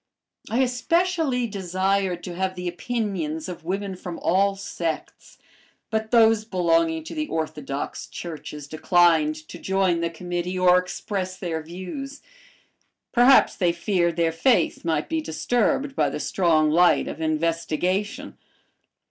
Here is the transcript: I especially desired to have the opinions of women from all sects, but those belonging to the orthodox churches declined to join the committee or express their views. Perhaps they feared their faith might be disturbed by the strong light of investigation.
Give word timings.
I 0.49 0.61
especially 0.63 1.45
desired 1.45 2.23
to 2.23 2.33
have 2.33 2.55
the 2.55 2.67
opinions 2.67 3.47
of 3.47 3.63
women 3.63 3.95
from 3.95 4.17
all 4.17 4.55
sects, 4.55 5.37
but 5.91 6.09
those 6.09 6.43
belonging 6.43 7.03
to 7.03 7.13
the 7.13 7.27
orthodox 7.27 8.07
churches 8.07 8.65
declined 8.65 9.35
to 9.47 9.59
join 9.59 10.01
the 10.01 10.09
committee 10.09 10.57
or 10.57 10.79
express 10.79 11.37
their 11.37 11.61
views. 11.61 12.23
Perhaps 13.11 13.55
they 13.57 13.71
feared 13.71 14.15
their 14.15 14.31
faith 14.31 14.83
might 14.83 15.07
be 15.07 15.21
disturbed 15.21 15.95
by 15.95 16.09
the 16.09 16.19
strong 16.19 16.71
light 16.71 17.07
of 17.07 17.21
investigation. 17.21 18.39